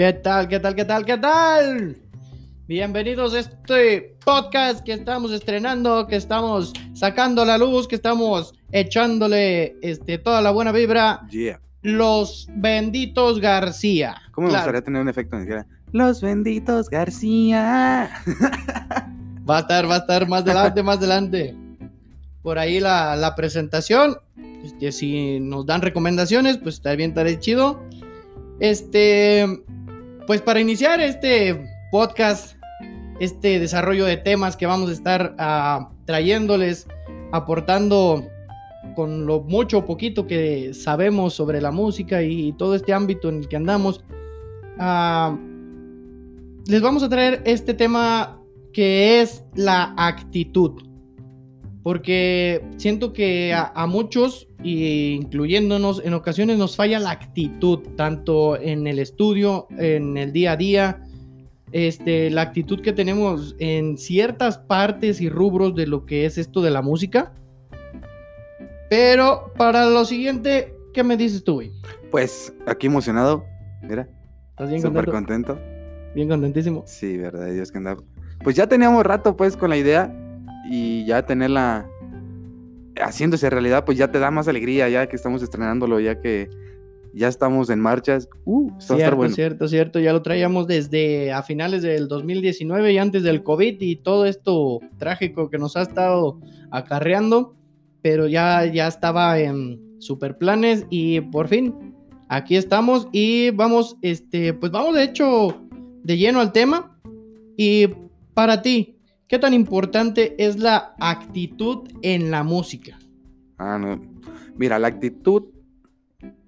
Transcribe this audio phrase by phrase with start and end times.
[0.00, 0.48] ¿Qué tal?
[0.48, 0.74] ¿Qué tal?
[0.74, 1.04] ¿Qué tal?
[1.04, 1.96] ¿Qué tal?
[2.66, 9.76] Bienvenidos a este podcast que estamos estrenando, que estamos sacando la luz, que estamos echándole
[9.82, 11.28] este, toda la buena vibra.
[11.28, 11.60] Yeah.
[11.82, 14.16] Los benditos García.
[14.32, 18.08] ¿Cómo me Claro, gustaría tener un efecto donde dijera, Los benditos García?
[19.50, 21.54] Va a estar, va a estar más adelante, más adelante.
[22.40, 24.16] Por ahí la, la presentación.
[24.64, 27.82] Este, si nos dan recomendaciones, pues está bien, estaré chido.
[28.60, 29.44] Este,
[30.30, 32.54] pues para iniciar este podcast,
[33.18, 36.86] este desarrollo de temas que vamos a estar ah, trayéndoles,
[37.32, 38.28] aportando
[38.94, 43.38] con lo mucho o poquito que sabemos sobre la música y todo este ámbito en
[43.38, 44.04] el que andamos,
[44.78, 45.36] ah,
[46.68, 48.40] les vamos a traer este tema
[48.72, 50.89] que es la actitud.
[51.82, 58.86] Porque siento que a, a muchos, incluyéndonos, en ocasiones nos falla la actitud, tanto en
[58.86, 61.02] el estudio, en el día a día,
[61.72, 66.60] este, la actitud que tenemos en ciertas partes y rubros de lo que es esto
[66.60, 67.32] de la música.
[68.90, 71.72] Pero para lo siguiente, ¿qué me dices tú, güey?
[72.10, 73.44] Pues aquí emocionado,
[73.82, 74.08] mira,
[74.50, 75.54] ¿Estás bien súper contento?
[75.54, 75.80] contento.
[76.14, 76.82] Bien contentísimo.
[76.86, 78.02] Sí, verdad, Dios que andaba.
[78.42, 80.12] Pues ya teníamos rato pues con la idea
[80.70, 81.90] y ya tenerla
[82.96, 86.48] haciéndose realidad, pues ya te da más alegría ya que estamos estrenándolo, ya que
[87.12, 88.28] ya estamos en marchas.
[88.44, 89.34] Uh, a estar Cierto, bueno.
[89.34, 89.98] cierto, cierto.
[89.98, 94.78] Ya lo traíamos desde a finales del 2019 y antes del COVID y todo esto
[94.96, 96.38] trágico que nos ha estado
[96.70, 97.56] acarreando,
[98.00, 101.74] pero ya, ya estaba en super planes y por fin
[102.28, 105.60] aquí estamos y vamos, este, pues vamos de hecho
[106.04, 106.96] de lleno al tema.
[107.56, 107.88] Y
[108.34, 108.99] para ti,
[109.30, 112.98] ¿qué tan importante es la actitud en la música?
[113.56, 114.02] Ah, no.
[114.56, 115.44] Mira, la actitud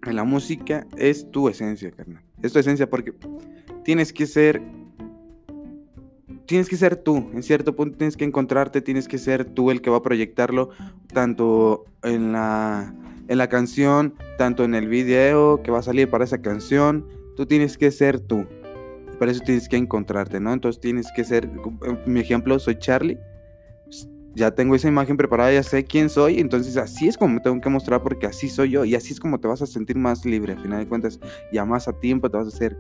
[0.05, 2.24] en la música es tu esencia, carnal.
[2.42, 3.14] Es tu esencia porque
[3.84, 4.61] tienes que ser.
[6.46, 7.30] Tienes que ser tú.
[7.33, 10.70] En cierto punto tienes que encontrarte, tienes que ser tú el que va a proyectarlo,
[11.06, 12.95] tanto en la,
[13.29, 17.06] en la canción, tanto en el video que va a salir para esa canción.
[17.36, 18.45] Tú tienes que ser tú.
[19.22, 20.52] Para eso tienes que encontrarte, ¿no?
[20.52, 21.48] Entonces tienes que ser.
[22.06, 23.20] Mi ejemplo, soy Charlie
[24.34, 27.61] ya tengo esa imagen preparada, ya sé quién soy, entonces así es como me tengo
[27.61, 30.24] que mostrar porque así soy yo y así es como te vas a sentir más
[30.24, 31.20] libre, al final de cuentas,
[31.52, 32.77] ya más a tiempo te vas a hacer,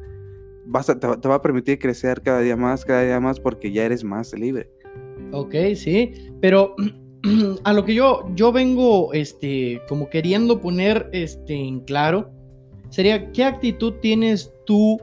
[0.66, 3.84] vas a- te va a permitir crecer cada día más, cada día más porque ya
[3.84, 4.68] eres más libre.
[5.30, 6.74] Ok, sí, pero
[7.62, 12.32] a lo que yo, yo vengo, este, como queriendo poner, este, en claro,
[12.90, 14.98] sería, ¿qué actitud tienes tú,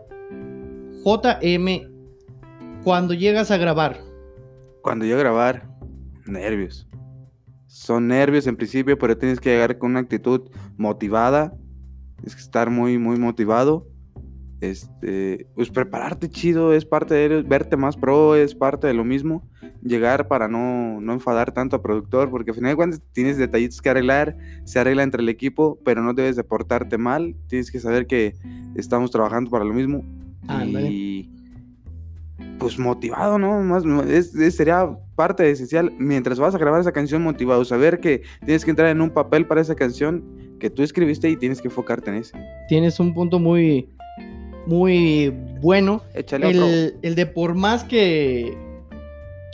[1.04, 4.02] JM, cuando llegas a grabar?
[4.82, 5.70] Cuando yo a grabar,
[6.26, 6.88] nervios.
[7.68, 11.54] Son nervios en principio, pero tienes que llegar con una actitud motivada,
[12.18, 13.88] tienes que estar muy, muy motivado.
[14.60, 19.48] Este, pues prepararte chido es parte de verte más pro, es parte de lo mismo.
[19.82, 23.82] Llegar para no, no enfadar tanto al productor, porque al final de cuentas tienes detallitos
[23.82, 24.36] que arreglar,
[24.66, 27.38] se arregla entre el equipo, pero no debes de portarte mal.
[27.48, 28.36] Tienes que saber que
[28.76, 30.04] estamos trabajando para lo mismo.
[30.92, 31.30] Y
[32.58, 33.62] pues motivado, ¿no?
[33.62, 38.24] Más, es- es- sería parte esencial mientras vas a grabar esa canción motivado, saber que
[38.46, 40.24] tienes que entrar en un papel para esa canción
[40.60, 42.38] que tú escribiste y tienes que enfocarte en eso.
[42.68, 43.90] Tienes un punto muy,
[44.68, 46.04] muy bueno.
[46.14, 46.50] Échale.
[46.50, 48.58] El, el de por más que,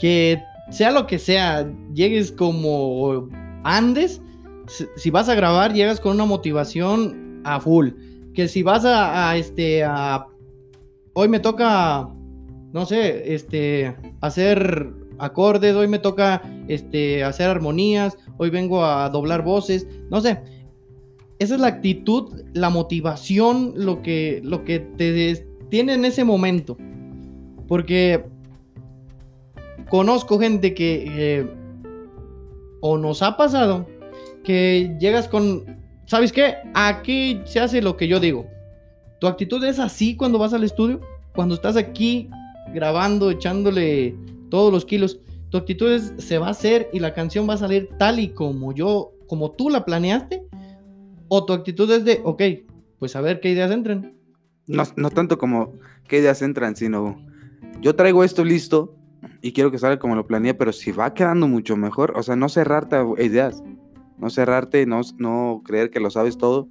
[0.00, 3.28] que sea lo que sea, llegues como
[3.64, 4.20] andes,
[4.68, 7.90] si- si vas a grabar, llegas con una motivación a full.
[8.34, 10.26] Que si vas a, a, este, a...
[11.18, 12.10] Hoy me toca,
[12.74, 19.42] no sé, este, hacer acordes, hoy me toca, este, hacer armonías, hoy vengo a doblar
[19.42, 20.42] voces, no sé.
[21.38, 26.76] Esa es la actitud, la motivación, lo que, lo que te tiene en ese momento.
[27.66, 28.22] Porque
[29.88, 31.48] conozco gente que
[32.82, 33.86] o nos ha pasado
[34.44, 35.64] que llegas con,
[36.04, 36.56] ¿sabes qué?
[36.74, 38.46] Aquí se hace lo que yo digo.
[39.18, 41.00] Tu actitud es así cuando vas al estudio,
[41.36, 42.28] cuando estás aquí
[42.74, 44.16] grabando, echándole
[44.48, 45.20] todos los kilos.
[45.50, 48.30] Tu actitud es, se va a hacer y la canción va a salir tal y
[48.30, 50.42] como yo, como tú la planeaste.
[51.28, 52.42] O tu actitud es de, ok,
[52.98, 54.14] pues a ver qué ideas entran.
[54.66, 55.74] No, no tanto como
[56.08, 57.16] qué ideas entran, sino
[57.80, 58.96] yo traigo esto listo
[59.42, 62.36] y quiero que salga como lo planeé, pero si va quedando mucho mejor, o sea,
[62.36, 63.62] no cerrarte a ideas,
[64.18, 66.68] no cerrarte, no, no creer que lo sabes todo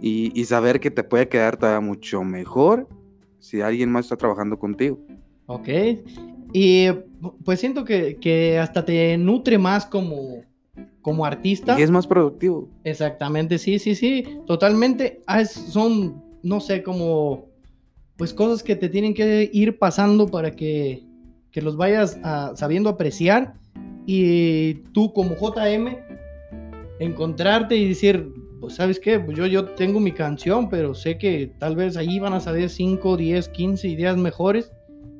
[0.00, 2.88] y, y saber que te puede quedar todavía mucho mejor
[3.38, 4.98] si alguien más está trabajando contigo.
[5.46, 5.68] Ok.
[6.52, 6.88] Y
[7.44, 10.42] pues siento que, que hasta te nutre más como,
[11.02, 11.78] como artista.
[11.78, 12.68] Y es más productivo.
[12.84, 15.20] Exactamente, sí, sí, sí, totalmente.
[15.26, 17.46] Ah, es- son, no sé, como
[18.16, 21.02] pues cosas que te tienen que ir pasando para que,
[21.50, 23.54] que los vayas a- sabiendo apreciar
[24.06, 25.98] y tú como JM
[26.98, 31.52] encontrarte y decir, pues sabes qué, pues yo, yo tengo mi canción, pero sé que
[31.58, 34.72] tal vez ahí van a salir 5, 10, 15 ideas mejores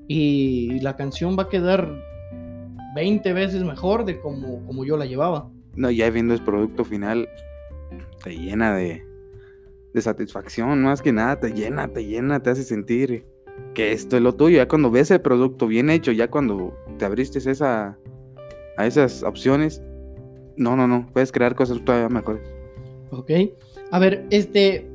[0.08, 1.90] y la canción va a quedar
[2.94, 5.50] 20 veces mejor de como, como yo la llevaba.
[5.74, 7.28] No, ya viendo el producto final,
[8.24, 9.04] te llena de,
[9.92, 13.26] de satisfacción, más que nada, te llena, te llena, te hace sentir
[13.74, 14.56] que esto es lo tuyo.
[14.56, 17.98] Ya cuando ves el producto bien hecho, ya cuando te abriste esa,
[18.78, 19.82] a esas opciones,
[20.56, 22.55] no, no, no, puedes crear cosas todavía mejores.
[23.10, 23.30] Ok.
[23.90, 24.88] A ver, este.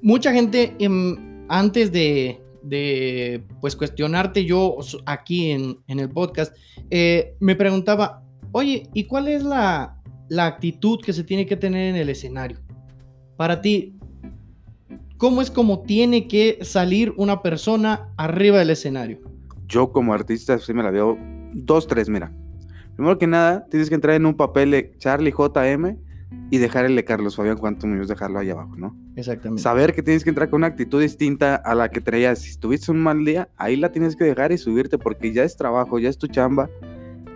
[0.00, 6.54] Mucha gente em, antes de, de, pues cuestionarte yo aquí en, en el podcast,
[6.90, 8.22] eh, me preguntaba,
[8.52, 12.58] oye, ¿y cuál es la, la actitud que se tiene que tener en el escenario?
[13.36, 13.96] Para ti,
[15.16, 19.20] ¿cómo es como tiene que salir una persona arriba del escenario?
[19.66, 21.18] Yo como artista sí me la veo
[21.52, 22.32] dos, tres, mira.
[22.94, 25.96] Primero que nada, tienes que entrar en un papel de Charlie JM
[26.50, 28.96] y dejar el de Carlos Fabián Cuanto Muñoz, dejarlo ahí abajo, ¿no?
[29.16, 29.62] Exactamente.
[29.62, 32.38] Saber que tienes que entrar con una actitud distinta a la que traías.
[32.40, 35.56] Si tuviste un mal día, ahí la tienes que dejar y subirte porque ya es
[35.56, 36.68] trabajo, ya es tu chamba.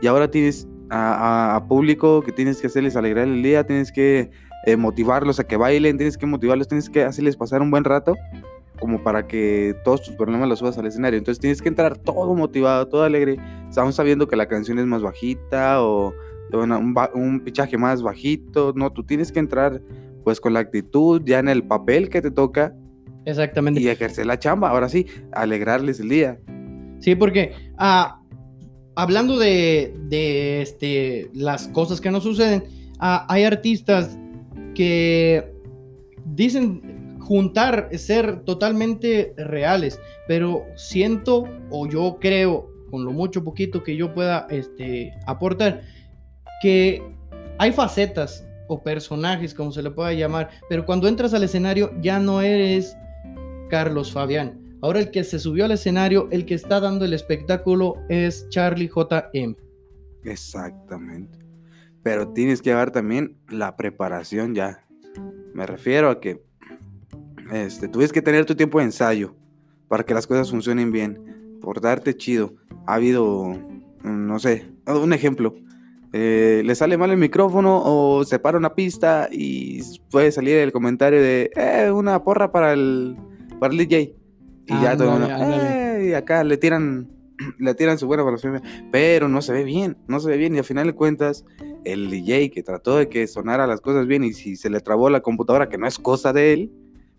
[0.01, 1.15] Y ahora tienes a,
[1.53, 4.31] a- a público que tienes que hacerles alegrar el día, tienes que
[4.67, 8.15] eh, motivarlos a que bailen, tienes que motivarlos, tienes que hacerles pasar un buen rato
[8.81, 11.17] como para que todos tus problemas los subas al escenario.
[11.19, 13.37] Entonces tienes que entrar todo motivado, todo alegre,
[13.77, 16.13] aún sabiendo que la canción es más bajita o
[16.53, 18.73] un, un pichaje más bajito.
[18.77, 19.81] No, tú tienes que entrar
[20.25, 22.75] pues con la actitud ya en el papel que te toca
[23.25, 23.81] Exactamente.
[23.81, 24.71] y ejercer la chamba.
[24.71, 26.39] Ahora sí, alegrarles el día.
[27.01, 28.21] Sí, porque ah,
[28.95, 32.65] hablando de, de, este, las cosas que nos suceden,
[32.99, 34.19] ah, hay artistas
[34.75, 35.53] que
[36.25, 43.97] dicen juntar, ser totalmente reales, pero siento o yo creo, con lo mucho poquito que
[43.97, 45.83] yo pueda este, aportar,
[46.63, 47.03] que
[47.59, 52.21] hay facetas o personajes, como se le pueda llamar, pero cuando entras al escenario ya
[52.21, 52.97] no eres
[53.69, 54.61] Carlos Fabián.
[54.81, 58.89] Ahora el que se subió al escenario, el que está dando el espectáculo es Charlie
[58.89, 59.57] JM.
[60.25, 61.39] Exactamente.
[62.03, 64.85] Pero tienes que llevar también la preparación ya.
[65.55, 66.43] Me refiero a que
[67.53, 69.35] este, tuviste que tener tu tiempo de ensayo
[69.89, 72.55] para que las cosas funcionen bien, por darte chido.
[72.87, 73.57] Ha habido,
[74.03, 75.55] no sé, un ejemplo.
[76.13, 79.81] Eh, le sale mal el micrófono o se para una pista y
[80.11, 83.17] puede salir el comentario de eh, una porra para el,
[83.59, 84.15] para el DJ.
[84.67, 85.29] Y ya todo el mundo.
[85.41, 87.09] "Eh", y acá le tiran,
[87.59, 88.61] le tiran su buena blasfemia,
[88.91, 90.55] pero no se ve bien, no se ve bien.
[90.55, 91.45] Y al final de cuentas,
[91.85, 95.09] el DJ que trató de que sonara las cosas bien y si se le trabó
[95.11, 96.73] la computadora, que no es cosa de él,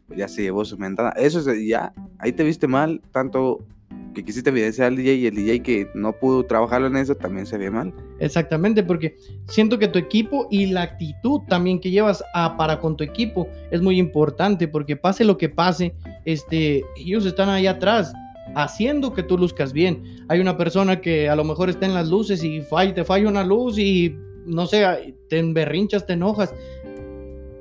[0.07, 1.11] pues ya se llevó su mentada.
[1.11, 3.65] Eso es ya, ahí te viste mal, tanto
[4.13, 7.45] que quisiste evidenciar al DJ y el DJ que no pudo trabajarlo en eso también
[7.45, 7.93] se ve mal.
[8.19, 9.17] Exactamente, porque
[9.47, 13.47] siento que tu equipo y la actitud también que llevas a, para con tu equipo
[13.71, 15.95] es muy importante, porque pase lo que pase,
[16.25, 18.13] este, ellos están ahí atrás
[18.55, 20.25] haciendo que tú luzcas bien.
[20.27, 23.27] Hay una persona que a lo mejor está en las luces y falla, te falla
[23.27, 26.53] una luz y no sé, te emberrinchas, te enojas.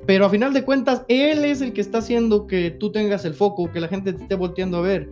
[0.05, 3.33] Pero a final de cuentas, él es el que está haciendo que tú tengas el
[3.33, 5.09] foco, que la gente te esté volteando a ver.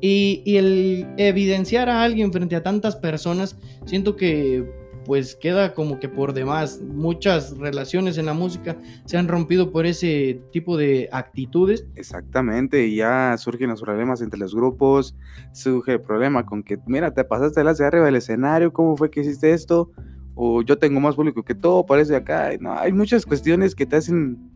[0.00, 4.64] Y, y el evidenciar a alguien frente a tantas personas, siento que
[5.04, 6.80] pues queda como que por demás.
[6.80, 11.86] Muchas relaciones en la música se han rompido por ese tipo de actitudes.
[11.94, 15.16] Exactamente, y ya surgen los problemas entre los grupos,
[15.52, 19.20] surge el problema con que, mira, te pasaste hacia arriba del escenario, ¿cómo fue que
[19.20, 19.90] hiciste esto?
[20.34, 22.50] O yo tengo más público que todo, parece acá.
[22.58, 24.50] No, hay muchas cuestiones que te hacen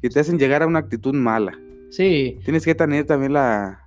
[0.00, 1.52] que te hacen llegar a una actitud mala.
[1.90, 3.84] Sí, Tienes que tener también la,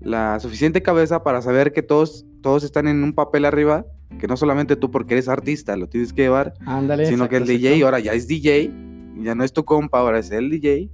[0.00, 3.86] la suficiente cabeza para saber que todos, todos están en un papel arriba,
[4.18, 7.06] que no solamente tú porque eres artista lo tienes que llevar, ándale.
[7.06, 8.70] sino que el DJ ahora ya es DJ,
[9.18, 10.90] ya no es tu compa, ahora es el DJ.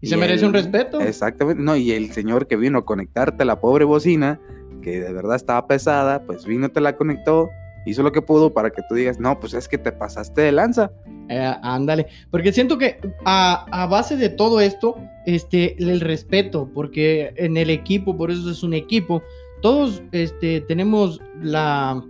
[0.00, 1.00] Y se merece un respeto.
[1.00, 4.40] Exactamente, no, y el señor que vino a conectarte la pobre bocina,
[4.82, 7.48] que de verdad estaba pesada, pues vino, te la conectó,
[7.86, 10.52] hizo lo que pudo para que tú digas, no, pues es que te pasaste de
[10.52, 10.90] lanza.
[11.28, 17.56] Eh, ándale, porque siento que a, base de todo esto, este, el respeto, porque en
[17.56, 19.22] el equipo, por eso es un equipo,
[19.60, 22.02] todos este, tenemos la,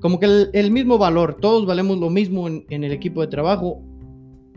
[0.00, 3.28] como que el, el mismo valor, todos valemos lo mismo en, en el equipo de
[3.28, 3.80] trabajo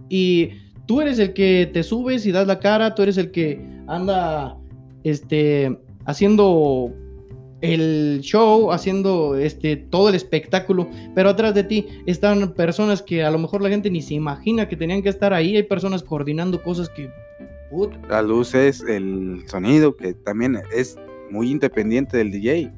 [0.09, 0.49] y
[0.85, 4.57] tú eres el que te subes y das la cara, tú eres el que anda,
[5.03, 6.91] este, haciendo
[7.61, 13.31] el show, haciendo este todo el espectáculo, pero atrás de ti están personas que a
[13.31, 16.61] lo mejor la gente ni se imagina que tenían que estar ahí, hay personas coordinando
[16.61, 17.09] cosas que
[17.71, 17.99] Puta.
[18.07, 20.97] Las luces, el sonido, que también es
[21.31, 22.71] muy independiente del DJ.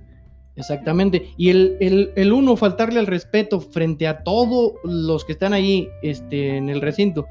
[0.55, 1.29] Exactamente.
[1.37, 5.89] Y el, el- el uno, faltarle al respeto frente a todos los que están ahí
[6.01, 7.25] este, en el recinto,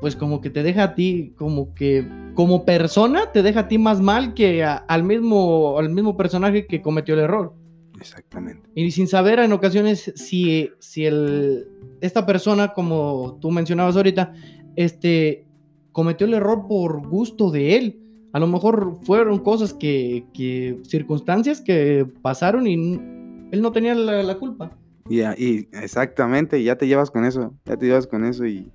[0.00, 3.78] pues como que te deja a ti, como que como persona, te deja a ti
[3.78, 7.54] más mal que a- al, mismo, al mismo personaje que cometió el error.
[7.98, 8.68] Exactamente.
[8.74, 11.66] Y sin saber en ocasiones si, si el,
[12.02, 14.34] esta persona, como tú mencionabas ahorita,
[14.76, 15.46] este,
[15.92, 18.00] cometió el error por gusto de él.
[18.34, 24.22] A lo mejor fueron cosas que, que circunstancias que pasaron y él no tenía la,
[24.22, 24.76] la culpa.
[25.08, 28.70] Y, y exactamente, ya te llevas con eso, ya te llevas con eso y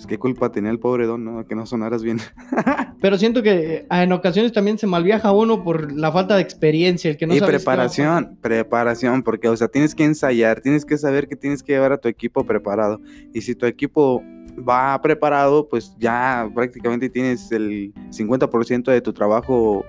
[0.00, 1.46] pues qué culpa tenía el pobre don, ¿no?
[1.46, 2.20] Que no sonaras bien.
[3.02, 7.10] Pero siento que eh, en ocasiones también se malviaja uno por la falta de experiencia,
[7.10, 11.28] el que no y preparación, preparación, porque, o sea, tienes que ensayar, tienes que saber
[11.28, 12.98] que tienes que llevar a tu equipo preparado.
[13.34, 14.22] Y si tu equipo
[14.66, 19.84] va preparado, pues ya prácticamente tienes el 50% de tu trabajo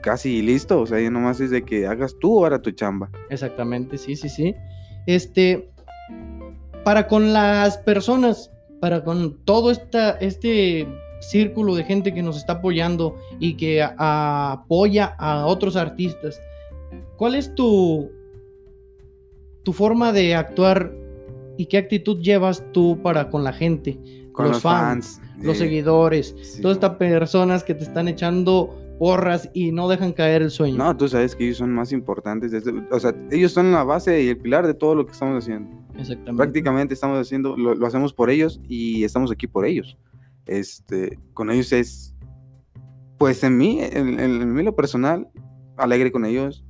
[0.00, 0.80] casi listo.
[0.80, 3.10] O sea, ya nomás es de que hagas tú ahora tu chamba.
[3.28, 4.54] Exactamente, sí, sí, sí.
[5.04, 5.68] Este,
[6.82, 10.88] para con las personas, para con todo esta, este
[11.20, 16.40] círculo de gente que nos está apoyando y que a- apoya a otros artistas,
[17.16, 18.10] ¿cuál es tu,
[19.62, 20.92] tu forma de actuar
[21.56, 23.98] y qué actitud llevas tú para con la gente?
[24.32, 26.62] Con los, los, fans, fans, los eh, seguidores, sí.
[26.62, 30.76] todas estas personas que te están echando porras y no dejan caer el sueño.
[30.76, 32.52] No, tú sabes que ellos son más importantes.
[32.52, 35.42] desde- o sea, ellos son la base y el pilar de todo lo que estamos
[35.42, 35.76] haciendo.
[35.98, 36.36] Exactamente.
[36.36, 39.98] prácticamente estamos haciendo, lo, lo hacemos por ellos y estamos aquí por ellos.
[40.46, 42.14] Este, con ellos es,
[43.18, 45.28] pues en mí, en, en- mí lo personal,
[45.76, 46.64] alegre con ellos.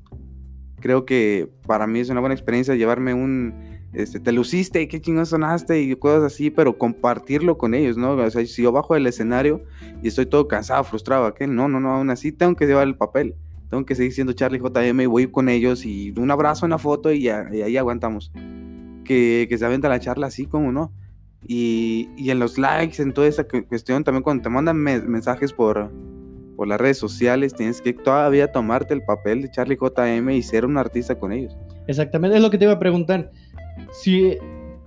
[0.80, 3.54] Creo que para mí es una buena experiencia llevarme un,
[3.92, 8.12] este, te luciste, qué chingón sonaste y cosas así, pero compartirlo con ellos, ¿no?
[8.12, 9.62] O sea, si yo bajo del escenario
[10.02, 11.46] y estoy todo cansado, frustrado, ¿qué?
[11.46, 13.34] No, no, no, aún así tengo que llevar el papel.
[13.68, 17.12] Tengo que seguir siendo Charlie JM y voy con ellos y un abrazo, una foto
[17.12, 18.32] y, y ahí aguantamos
[19.10, 20.92] que, que se aventa la charla así como no.
[21.48, 25.00] Y, y en los likes, en toda esa cu- cuestión, también cuando te mandan me-
[25.00, 25.90] mensajes por,
[26.54, 30.64] por las redes sociales, tienes que todavía tomarte el papel de Charlie JM y ser
[30.64, 31.56] un artista con ellos.
[31.88, 33.32] Exactamente, es lo que te iba a preguntar.
[33.90, 34.36] Si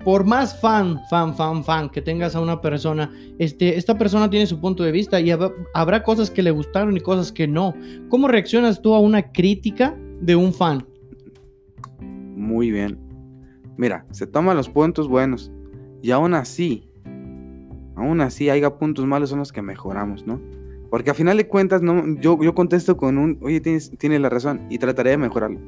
[0.05, 4.45] por más fan, fan, fan, fan que tengas a una persona, este, esta persona tiene
[4.47, 7.73] su punto de vista y hab- habrá cosas que le gustaron y cosas que no.
[8.07, 10.85] ¿Cómo reaccionas tú a una crítica de un fan?
[11.99, 12.97] Muy bien.
[13.77, 15.51] Mira, se toman los puntos buenos
[16.01, 16.89] y aún así,
[17.95, 20.41] aún así haya puntos malos son los que mejoramos, ¿no?
[20.89, 24.29] Porque a final de cuentas, no, yo, yo contesto con un, oye, tienes, tienes la
[24.29, 25.59] razón y trataré de mejorarlo.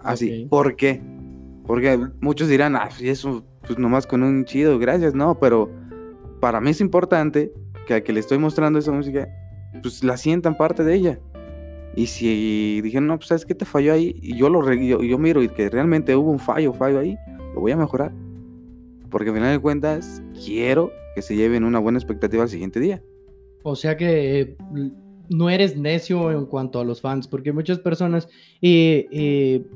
[0.00, 0.46] Así.
[0.48, 1.02] ¿por qué?
[1.66, 5.70] Porque muchos dirán, ah, pues eso, pues nomás con un chido, gracias, no, pero
[6.40, 7.52] para mí es importante
[7.86, 9.28] que a que le estoy mostrando esa música,
[9.82, 11.20] pues la sientan parte de ella.
[11.96, 15.18] Y si dijeron, no, pues sabes qué te falló ahí, y yo lo yo, yo
[15.18, 17.16] miro y que realmente hubo un fallo, fallo ahí,
[17.54, 18.12] lo voy a mejorar.
[19.10, 23.02] Porque al final de cuentas, quiero que se lleven una buena expectativa al siguiente día.
[23.62, 24.56] O sea que eh,
[25.28, 28.28] no eres necio en cuanto a los fans, porque muchas personas,
[28.62, 29.66] eh, eh,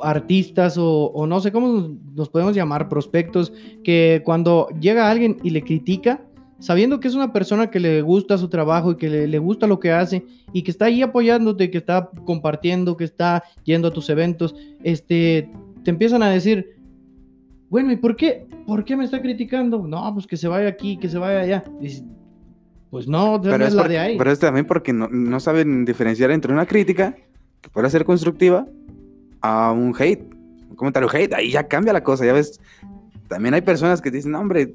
[0.00, 3.52] artistas o, o no sé cómo nos podemos llamar, prospectos,
[3.84, 6.24] que cuando llega alguien y le critica,
[6.62, 9.66] sabiendo que es una persona que le gusta su trabajo y que le, le gusta
[9.66, 13.92] lo que hace y que está ahí apoyándote, que está compartiendo, que está yendo a
[13.92, 14.54] tus eventos,
[14.84, 15.50] este,
[15.82, 16.76] te empiezan a decir,
[17.68, 18.46] bueno, ¿y por qué?
[18.66, 19.86] ¿Por qué me está criticando?
[19.86, 21.64] No, pues que se vaya aquí, que se vaya allá.
[22.90, 24.18] Pues no, no es, es la porque- de ahí.
[24.18, 27.16] pero es también porque no, no saben diferenciar entre una crítica,
[27.60, 28.66] que puede ser constructiva,
[29.40, 30.22] a un hate.
[30.70, 32.60] Un comentario hate, ahí ya cambia la cosa, ya ves.
[33.28, 34.74] También hay personas que dicen, no, hombre,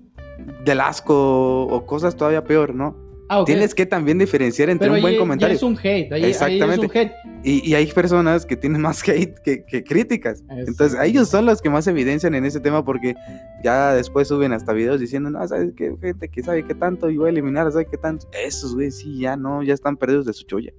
[0.63, 2.95] del asco o cosas todavía peor, ¿no?
[3.29, 3.43] Ah.
[3.45, 5.55] Tienes que también diferenciar entre Pero un buen ya comentario.
[5.55, 6.99] es un hate, ahí, ahí es un Exactamente.
[6.99, 7.11] hate.
[7.43, 10.43] Y, y hay personas que tienen más hate que, que críticas.
[10.49, 13.15] Entonces, ellos son los que más evidencian en ese tema porque
[13.63, 15.93] ya después suben hasta videos diciendo, no, ¿sabes qué?
[15.99, 18.27] Gente que sabe qué tanto y voy a eliminar, ¿sabes qué tanto?
[18.31, 20.71] Esos, güey, sí, ya no, ya están perdidos de su cholla.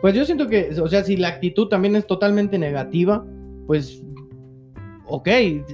[0.00, 3.26] Pues yo siento que, o sea, si la actitud también es totalmente negativa,
[3.66, 4.04] pues,
[5.06, 5.28] ok,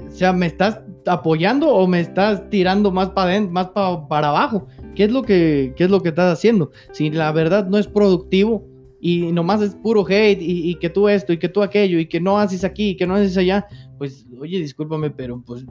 [0.08, 4.66] o sea, ¿me estás apoyando o me estás tirando más para más pa- para abajo?
[4.94, 6.70] ¿Qué es, lo que, ¿Qué es lo que estás haciendo?
[6.92, 8.66] Si la verdad no es productivo
[9.00, 12.06] y nomás es puro hate y, y que tú esto y que tú aquello y
[12.06, 13.66] que no haces aquí y que no haces allá,
[13.98, 15.64] pues, oye, discúlpame, pero pues,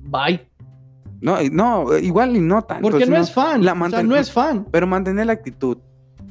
[0.00, 0.46] bye.
[1.20, 2.82] No, no, igual y no tanto.
[2.82, 4.66] Porque no es fan, la o sea, no es fan.
[4.70, 5.78] Pero mantener la actitud.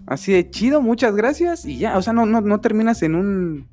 [0.06, 1.98] Así de chido, muchas gracias y ya.
[1.98, 3.68] O sea, no, no, no terminas en un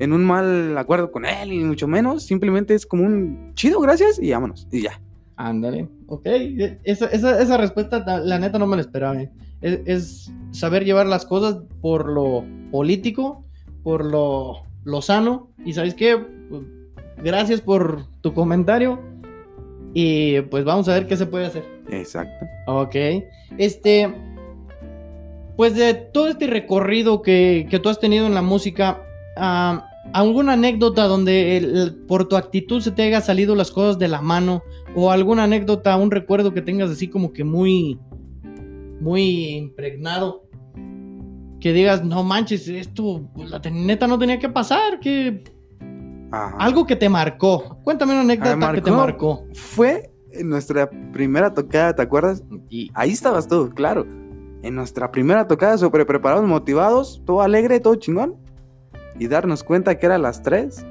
[0.00, 2.24] en un mal acuerdo con él, y mucho menos.
[2.24, 4.66] Simplemente es como un chido, gracias y vámonos.
[4.72, 5.00] Y ya.
[5.36, 6.26] Ándale, ok.
[6.82, 9.22] Esa, esa, esa respuesta, la neta, no me la esperaba.
[9.22, 9.30] eh.
[9.60, 13.44] Es, es saber llevar las cosas por lo político,
[13.82, 15.50] por lo, lo sano.
[15.64, 16.16] Y ¿sabes qué?
[16.48, 16.62] Pues,
[17.22, 18.98] Gracias por tu comentario.
[19.92, 21.64] Y pues vamos a ver qué se puede hacer.
[21.90, 22.46] Exacto.
[22.66, 22.96] Ok.
[23.58, 24.14] Este.
[25.56, 29.02] Pues de todo este recorrido que, que tú has tenido en la música,
[29.36, 34.08] ah, ¿alguna anécdota donde el- por tu actitud se te haya salido las cosas de
[34.08, 34.62] la mano?
[34.94, 37.98] ¿O alguna anécdota, un recuerdo que tengas así como que muy.
[39.00, 40.44] muy impregnado?
[41.60, 45.44] Que digas, no manches, esto, pues, la neta no tenía que pasar, que.
[46.32, 46.56] Ajá.
[46.58, 47.78] Algo que te marcó.
[47.82, 49.36] Cuéntame una anécdota que te marcó.
[49.42, 49.54] marcó.
[49.54, 52.42] Fue en nuestra primera tocada, ¿te acuerdas?
[52.68, 54.06] Y, Ahí estabas tú, claro.
[54.62, 58.36] En nuestra primera tocada, súper preparados, motivados, todo alegre, todo chingón.
[59.20, 60.84] Y darnos cuenta que era las 3.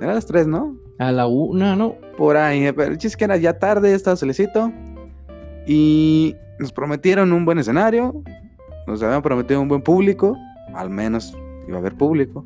[0.00, 0.76] Era las 3, ¿no?
[0.98, 1.96] a la una, ¿no?
[2.16, 4.72] Por ahí, eh, pero el chiste que era ya tarde, estaba solecito.
[5.66, 8.22] Y nos prometieron un buen escenario.
[8.86, 10.36] Nos habían prometido un buen público.
[10.74, 11.36] Al menos
[11.66, 12.44] iba a haber público.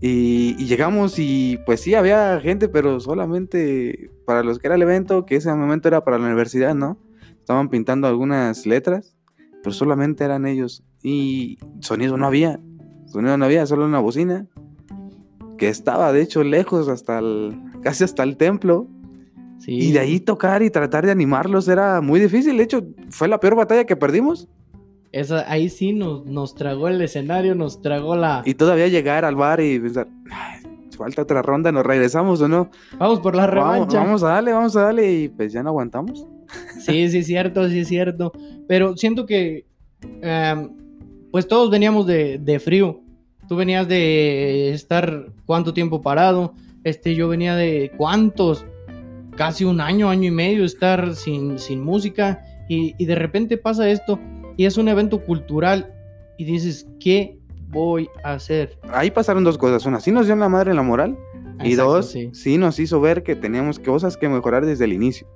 [0.00, 4.82] Y, y llegamos y pues sí, había gente, pero solamente para los que era el
[4.82, 6.98] evento, que ese momento era para la universidad, ¿no?
[7.38, 9.16] Estaban pintando algunas letras,
[9.62, 10.84] pero solamente eran ellos.
[11.02, 12.60] Y sonido no había.
[13.16, 14.46] Sonido no había, solo una bocina.
[15.58, 18.88] Que estaba de hecho lejos hasta el, casi hasta el templo.
[19.58, 19.72] Sí.
[19.72, 22.58] Y de ahí tocar y tratar de animarlos era muy difícil.
[22.58, 24.48] De hecho, fue la peor batalla que perdimos.
[25.12, 28.42] Esa, ahí sí nos, nos tragó el escenario, nos tragó la...
[28.44, 30.60] Y todavía llegar al bar y pensar, "Ay,
[30.96, 32.70] falta otra ronda, ¿nos regresamos o no?
[32.98, 33.98] Vamos por la revancha.
[33.98, 35.12] vamos a darle, vamos a darle.
[35.12, 36.26] Y pues ya no aguantamos.
[36.80, 38.32] Sí, sí, es cierto, sí, es cierto.
[38.68, 39.66] Pero siento que,
[40.22, 40.70] em,
[41.30, 43.00] pues todos veníamos de, de frío.
[43.48, 46.54] Tú venías de estar cuánto tiempo parado.
[46.84, 48.64] Este, yo venía de cuántos,
[49.36, 52.42] casi un año, año y medio estar sin, sin música.
[52.68, 54.18] Y, y de repente pasa esto.
[54.56, 55.92] Y es un evento cultural.
[56.38, 58.78] Y dices, ¿qué voy a hacer?
[58.92, 59.86] Ahí pasaron dos cosas.
[59.86, 61.16] Una, sí nos dio la madre en la moral.
[61.62, 62.30] Y Exacto, dos, sí.
[62.32, 62.58] sí.
[62.58, 65.26] nos hizo ver que teníamos cosas que mejorar desde el inicio.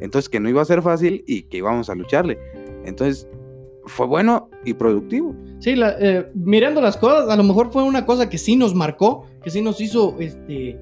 [0.00, 2.38] Entonces, que no iba a ser fácil y que íbamos a lucharle.
[2.84, 3.26] Entonces,
[3.88, 5.34] fue bueno y productivo.
[5.58, 8.74] Sí, la- eh, mirando las cosas, a lo mejor fue una cosa que sí nos
[8.74, 10.78] marcó, que sí nos hizo este,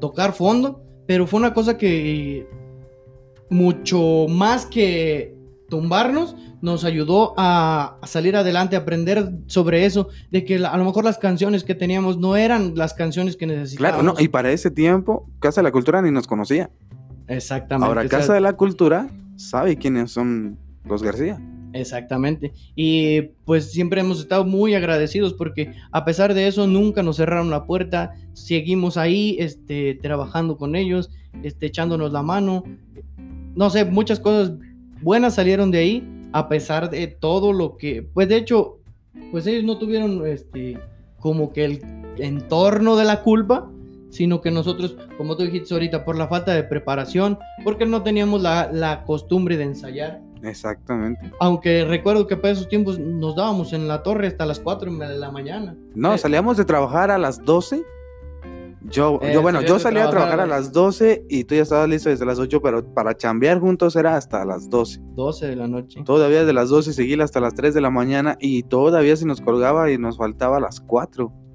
[0.00, 2.46] tocar fondo, pero fue una cosa que
[3.50, 5.34] mucho más que
[5.70, 10.76] tumbarnos, nos ayudó a, a salir adelante, a aprender sobre eso, de que la- a
[10.78, 14.00] lo mejor las canciones que teníamos no eran las canciones que necesitábamos.
[14.02, 16.70] Claro, no, y para ese tiempo, Casa de la Cultura ni nos conocía.
[17.28, 17.86] Exactamente.
[17.86, 21.38] Ahora, o sea, Casa de la Cultura sabe quiénes son los García.
[21.72, 22.52] Exactamente.
[22.74, 27.50] Y pues siempre hemos estado muy agradecidos porque a pesar de eso nunca nos cerraron
[27.50, 28.14] la puerta.
[28.32, 31.10] Seguimos ahí, este, trabajando con ellos,
[31.42, 32.64] este, echándonos la mano.
[33.54, 34.52] No sé, muchas cosas
[35.02, 38.78] buenas salieron de ahí a pesar de todo lo que, pues de hecho,
[39.30, 40.78] pues ellos no tuvieron, este,
[41.18, 41.82] como que el
[42.18, 43.70] entorno de la culpa,
[44.10, 48.42] sino que nosotros, como tú dijiste ahorita, por la falta de preparación, porque no teníamos
[48.42, 50.22] la, la costumbre de ensayar.
[50.42, 51.32] Exactamente.
[51.40, 55.18] Aunque recuerdo que para esos tiempos nos dábamos en la torre hasta las 4 de
[55.18, 55.76] la mañana.
[55.94, 56.18] No, Eh.
[56.18, 57.84] salíamos de trabajar a las 12.
[58.90, 61.54] Yo, Eh, yo bueno, yo de salía a trabajar a las- las 12 y tú
[61.54, 65.00] ya estabas listo desde las 8, pero para chambear juntos era hasta las 12.
[65.14, 66.00] 12 de la noche.
[66.04, 69.40] Todavía de las 12 seguía hasta las 3 de la mañana y todavía se nos
[69.40, 71.47] colgaba y nos faltaba a las 4 Exacto.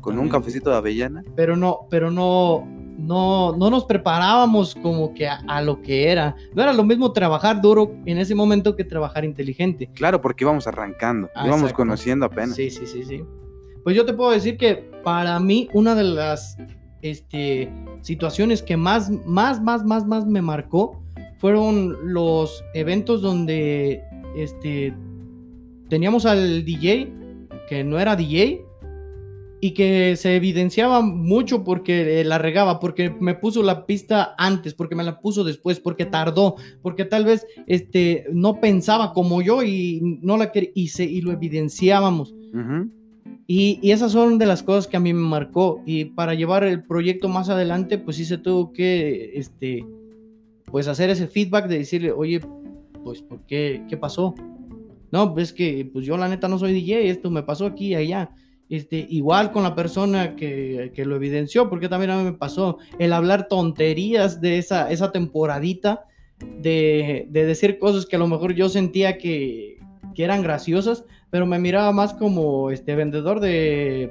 [0.00, 1.24] Con un cafecito de avellana.
[1.34, 2.66] Pero no, pero no,
[2.98, 6.36] no, no nos preparábamos como que a, a lo que era.
[6.54, 9.90] No era lo mismo trabajar duro en ese momento que trabajar inteligente.
[9.94, 11.76] Claro, porque íbamos arrancando, Ah, íbamos exacto.
[11.76, 12.54] conociendo apenas.
[12.56, 13.24] Sí, sí, sí, sí.
[13.82, 16.56] Pues yo te puedo decir que para mí una de las
[17.02, 21.00] este, situaciones que más, más, más, más, más me marcó
[21.38, 24.02] fueron los eventos donde
[24.36, 24.94] este,
[25.88, 27.12] teníamos al DJ
[27.68, 28.64] que no era DJ
[29.60, 34.74] y que se evidenciaba mucho porque eh, la regaba, porque me puso la pista antes,
[34.74, 39.62] porque me la puso después, porque tardó, porque tal vez este, no pensaba como yo
[39.62, 42.34] y no la quería, y, se- y lo evidenciábamos.
[43.48, 45.80] Y, y esas son de las cosas que a mí me marcó.
[45.86, 49.86] Y para llevar el proyecto más adelante, pues sí se tuvo que, este,
[50.66, 52.40] pues hacer ese feedback de decirle, oye,
[53.04, 53.82] pues, ¿por qué?
[53.88, 54.34] ¿Qué pasó?
[55.12, 57.94] No, pues que, pues yo la neta no soy DJ, esto me pasó aquí y
[57.94, 58.30] allá.
[58.68, 62.78] Este, igual con la persona que, que lo evidenció, porque también a mí me pasó
[62.98, 66.04] el hablar tonterías de esa, esa temporadita,
[66.60, 69.78] de, de decir cosas que a lo mejor yo sentía que,
[70.14, 74.10] que eran graciosas, pero me miraba más como este vendedor de,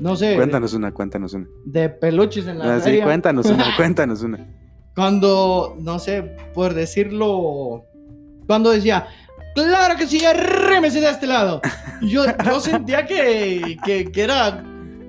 [0.00, 1.46] no sé, Cuéntanos una, cuéntanos una.
[1.64, 4.46] de peluches en la Ah, sí, cuéntanos una, cuéntanos una.
[4.94, 6.22] cuando, no sé,
[6.54, 7.84] por decirlo,
[8.46, 9.06] cuando decía,
[9.54, 11.60] claro que sí, arrémese de este lado.
[12.02, 14.64] Yo, yo sentía que, que, que era,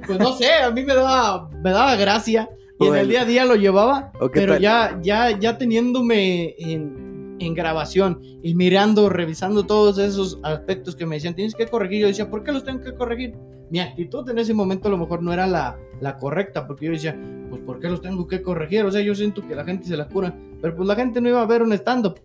[0.05, 2.49] pues no sé, a mí me daba, me daba gracia.
[2.79, 4.61] Y en el día a día lo llevaba, ¿O qué pero tal?
[4.61, 11.17] ya, ya, ya teniéndome en, en grabación y mirando, revisando todos esos aspectos que me
[11.17, 12.01] decían, tienes que corregir.
[12.01, 13.35] Yo decía, ¿por qué los tengo que corregir?
[13.69, 16.91] Mi actitud en ese momento a lo mejor no era la, la correcta, porque yo
[16.93, 17.15] decía,
[17.49, 18.83] pues ¿por qué los tengo que corregir?
[18.83, 21.29] O sea, yo siento que la gente se la cura, pero pues la gente no
[21.29, 22.19] iba a ver un stand-up.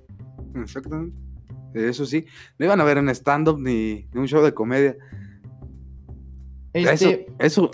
[0.55, 1.26] Exactamente.
[1.77, 2.25] Eso sí,
[2.59, 4.97] no iban a ver un stand-up ni, ni un show de comedia.
[6.73, 7.71] Este, Eso, eso,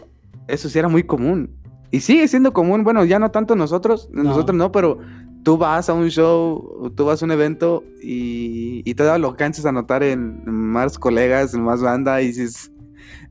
[0.48, 1.50] eso sí era muy común.
[1.90, 4.22] Y sigue siendo común, bueno, ya no tanto nosotros, No.
[4.22, 4.98] nosotros no, pero
[5.42, 9.66] tú vas a un show, tú vas a un evento y, y todavía lo alcanzas
[9.66, 12.70] a notar en más colegas, en más banda y dices,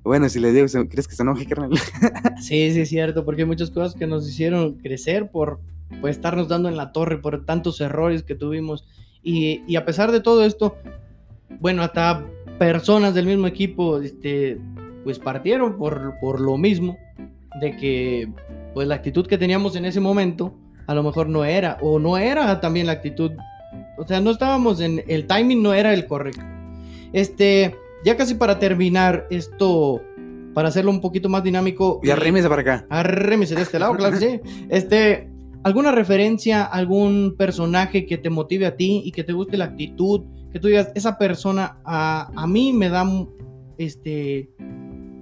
[0.04, 1.72] bueno, si le digo, ¿se- ¿crees que se enoje, carnal?
[2.42, 5.60] Sí, sí, es cierto, porque hay muchas cosas que nos hicieron crecer por,
[6.02, 8.86] por estarnos dando en la torre, por tantos errores que tuvimos.
[9.24, 10.78] Y, y a pesar de todo esto,
[11.60, 12.26] bueno, hasta
[12.58, 14.60] personas del mismo equipo, este,
[15.04, 16.98] pues partieron por, por lo mismo,
[17.60, 18.30] de que
[18.74, 20.54] pues la actitud que teníamos en ese momento
[20.88, 23.32] a lo mejor no era, o no era también la actitud,
[23.98, 26.44] o sea, no estábamos en, el timing no era el correcto.
[27.14, 30.02] Este, ya casi para terminar esto,
[30.54, 32.00] para hacerlo un poquito más dinámico.
[32.04, 32.86] Y arrímese para acá.
[32.90, 34.42] Arrémese de este lado, claro que sí.
[34.70, 35.30] Este,
[35.64, 40.22] ¿alguna referencia, algún personaje que te motive a ti y que te guste la actitud?
[40.52, 43.06] Que tú digas, esa persona a, a mí me da,
[43.78, 44.50] este,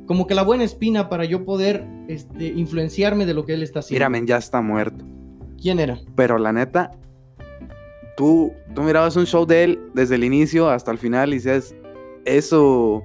[0.07, 3.79] como que la buena espina para yo poder, este, influenciarme de lo que él está
[3.79, 3.99] haciendo.
[3.99, 5.05] Mira, men, ya está muerto.
[5.61, 5.99] ¿Quién era?
[6.15, 6.91] Pero la neta,
[8.17, 11.75] tú, tú mirabas un show de él desde el inicio hasta el final y dices,
[12.25, 13.03] eso,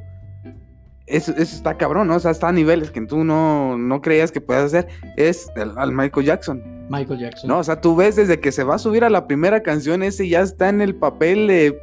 [1.07, 2.17] eso, eso está cabrón, ¿no?
[2.17, 4.89] O sea, está a niveles que tú no, no creías que puedas hacer.
[5.17, 7.49] Es al Michael Jackson, Michael Jackson.
[7.49, 7.59] ¿no?
[7.59, 10.29] O sea, tú ves desde que se va a subir a la primera canción, ese
[10.29, 11.79] ya está en el papel de...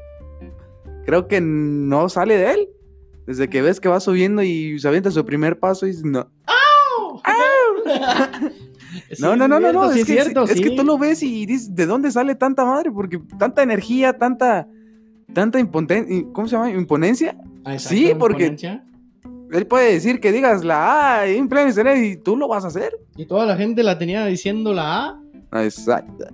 [1.05, 2.69] Creo que no sale de él.
[3.25, 6.29] Desde que ves que va subiendo y se avienta su primer paso y dices, no.
[7.85, 9.91] Sí, No, no, no, no, no.
[9.91, 10.75] sí Es, que, cierto, es que sí.
[10.75, 12.91] tú lo ves y dices, ¿de dónde sale tanta madre?
[12.91, 14.67] Porque tanta energía, tanta,
[15.33, 16.71] tanta impoten- ¿cómo se llama?
[16.71, 17.37] Imponencia.
[17.63, 18.83] Ah, exacto, sí, porque- imponencia.
[19.51, 21.49] Él puede decir que digas la A en
[22.03, 22.97] y tú lo vas a hacer.
[23.17, 25.19] Y toda la gente la tenía diciendo la
[25.51, 25.63] A.
[25.63, 26.25] Exacto.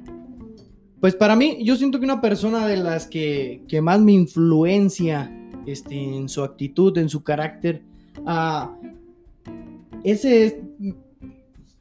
[1.00, 5.32] Pues para mí, yo siento que una persona de las que, que más me influencia
[5.66, 7.84] este, en su actitud, en su carácter,
[8.26, 8.76] ah,
[10.04, 10.56] ese es.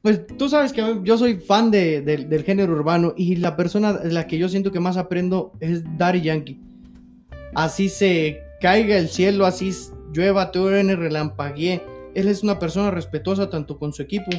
[0.02, 3.92] Pues tú sabes que yo soy fan de- de- del género urbano y la persona
[3.92, 6.60] de la que yo siento que más aprendo es Daddy Yankee.
[7.54, 9.72] Así se caiga el cielo, así
[10.16, 11.82] llueva, truene, relampaguee.
[12.14, 14.30] Él es una persona respetuosa tanto con su equipo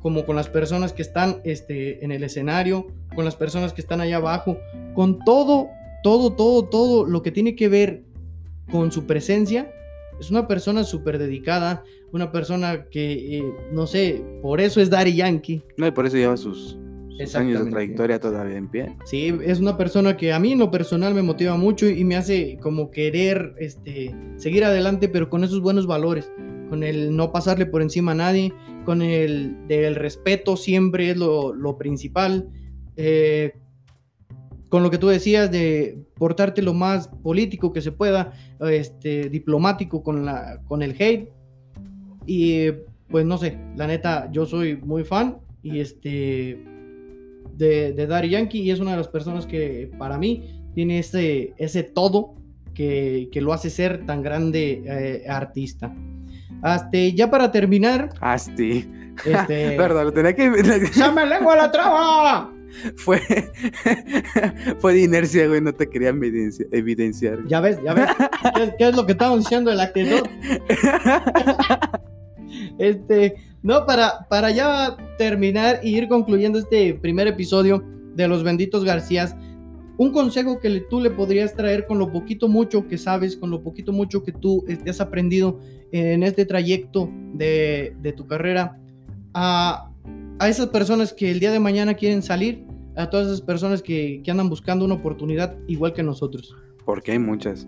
[0.00, 4.00] como con las personas que están este, en el escenario, con las personas que están
[4.00, 4.58] allá abajo,
[4.94, 5.68] con todo,
[6.02, 8.04] todo, todo, todo lo que tiene que ver
[8.70, 9.72] con su presencia.
[10.20, 15.14] Es una persona súper dedicada, una persona que, eh, no sé, por eso es Daddy
[15.14, 15.62] Yankee.
[15.76, 16.78] No, y por eso lleva sus,
[17.34, 18.96] años de trayectoria todavía en pie.
[19.04, 22.16] Sí, es una persona que a mí en lo personal me motiva mucho y me
[22.16, 26.30] hace como querer este, seguir adelante, pero con esos buenos valores,
[26.68, 28.52] con el no pasarle por encima a nadie,
[28.84, 32.48] con el del respeto siempre es lo, lo principal,
[32.96, 33.52] eh,
[34.68, 40.02] con lo que tú decías de portarte lo más político que se pueda, este, diplomático
[40.02, 41.30] con, la, con el hate.
[42.26, 42.70] Y
[43.08, 46.62] pues no sé, la neta, yo soy muy fan y este
[47.56, 51.54] de, de Daddy Yankee y es una de las personas que para mí tiene ese,
[51.58, 52.34] ese todo
[52.74, 55.94] que, que lo hace ser tan grande eh, artista.
[56.62, 58.88] Hasta ya para terminar, Asti.
[59.24, 60.50] este, Perdón, lo tenía que.
[60.96, 62.52] ¡Ya me lengua la traba!
[62.96, 63.20] fue.
[64.78, 65.60] fue de inercia, güey.
[65.60, 67.38] No te quería evidencia- evidenciar.
[67.46, 68.08] Ya ves, ya ves.
[68.56, 70.22] ¿Qué, qué es lo que estamos diciendo de la actitud?
[72.78, 78.84] Este, no, para, para ya terminar y ir concluyendo este primer episodio de Los Benditos
[78.84, 79.36] Garcías,
[79.96, 83.62] un consejo que tú le podrías traer con lo poquito mucho que sabes, con lo
[83.62, 85.58] poquito mucho que tú este, has aprendido
[85.90, 88.78] en este trayecto de, de tu carrera,
[89.34, 89.90] a,
[90.38, 92.64] a esas personas que el día de mañana quieren salir,
[92.96, 96.54] a todas esas personas que, que andan buscando una oportunidad igual que nosotros.
[96.84, 97.66] Porque hay muchas,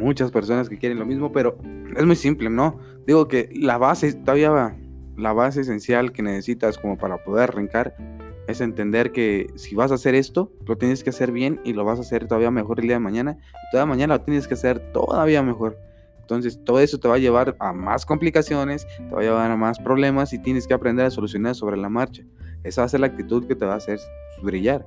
[0.00, 1.58] muchas personas que quieren lo mismo, pero
[1.96, 2.78] es muy simple, ¿no?
[3.06, 4.76] Digo que la base, todavía
[5.16, 7.94] la base esencial que necesitas como para poder arrancar
[8.48, 11.84] es entender que si vas a hacer esto, lo tienes que hacer bien y lo
[11.84, 13.38] vas a hacer todavía mejor el día de mañana.
[13.38, 15.78] Y todavía mañana lo tienes que hacer todavía mejor.
[16.20, 19.56] Entonces, todo eso te va a llevar a más complicaciones, te va a llevar a
[19.56, 22.24] más problemas y tienes que aprender a solucionar sobre la marcha.
[22.64, 24.00] Esa va a ser la actitud que te va a hacer
[24.42, 24.86] brillar.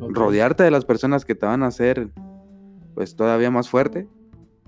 [0.00, 2.08] Rodearte de las personas que te van a hacer
[2.94, 4.06] pues todavía más fuerte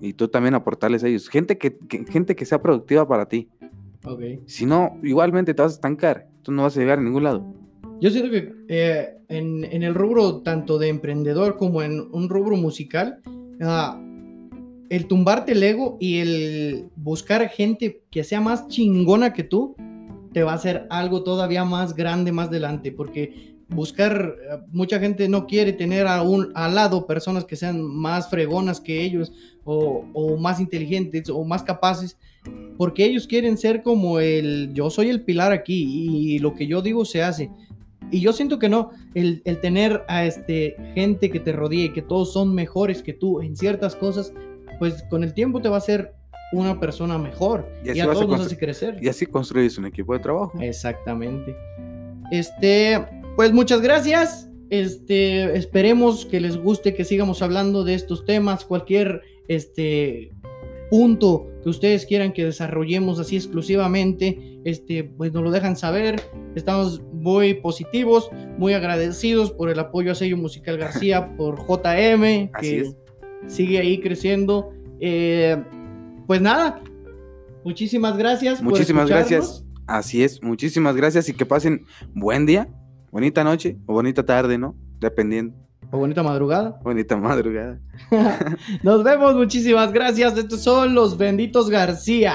[0.00, 1.28] y tú también aportarles a ellos.
[1.28, 3.48] Gente que, que- gente que sea productiva para ti.
[4.04, 4.20] Ok.
[4.46, 6.28] Si no, igualmente te vas a estancar.
[6.42, 7.44] Tú no vas a llegar a ningún lado.
[8.00, 12.56] Yo siento que eh, en, en el rubro tanto de emprendedor como en un rubro
[12.56, 13.20] musical,
[13.62, 13.98] ah,
[14.90, 19.74] el tumbarte el ego y el buscar gente que sea más chingona que tú,
[20.32, 25.28] te va a hacer algo todavía más grande más adelante, porque buscar, eh, mucha gente
[25.28, 29.32] no quiere tener a un, al lado personas que sean más fregonas que ellos
[29.64, 32.18] o, o más inteligentes o más capaces,
[32.76, 36.82] porque ellos quieren ser como el, yo soy el pilar aquí y lo que yo
[36.82, 37.50] digo se hace.
[38.10, 42.02] Y yo siento que no, el, el tener a este, gente que te rodee, que
[42.02, 44.32] todos son mejores que tú en ciertas cosas,
[44.78, 46.12] pues con el tiempo te va a hacer
[46.52, 48.98] una persona mejor Y a todos nos hace crecer.
[49.00, 50.52] Y así construyes un equipo de trabajo.
[50.60, 51.56] Exactamente.
[52.30, 53.04] Este,
[53.36, 54.48] pues muchas gracias.
[54.70, 60.32] Este, esperemos que les guste que sigamos hablando de estos temas, cualquier este
[60.90, 66.20] punto que ustedes quieran que desarrollemos así exclusivamente, este, pues nos lo dejan saber.
[66.54, 72.92] Estamos muy positivos, muy agradecidos por el apoyo a Sello Musical García, por JM, que
[73.46, 74.70] sigue ahí creciendo.
[75.00, 75.56] Eh,
[76.26, 76.82] pues nada,
[77.64, 78.62] muchísimas gracias.
[78.62, 79.64] Muchísimas gracias.
[79.86, 80.42] Así es.
[80.42, 82.68] Muchísimas gracias y que pasen buen día,
[83.14, 84.74] bonita noche o bonita tarde, ¿no?
[84.98, 85.54] Dependiendo.
[85.92, 86.80] O bonita madrugada.
[86.82, 87.78] Bonita madrugada.
[88.82, 90.36] Nos vemos, muchísimas gracias.
[90.36, 92.34] Estos son los benditos García.